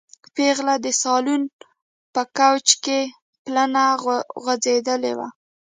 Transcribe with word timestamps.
پېغله 0.35 0.75
د 0.85 0.87
سالون 1.01 1.41
په 2.13 2.21
کوچ 2.37 2.67
کې 2.83 2.99
پلنه 3.43 3.83
غځېدلې 4.43 5.13
وه. 5.17 5.27